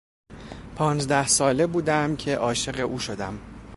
پانزده 0.75 1.27
ساله 1.27 1.67
بودم 1.67 2.15
که 2.15 2.35
عاشق 2.35 2.85
او 2.85 2.99
شدم. 2.99 3.39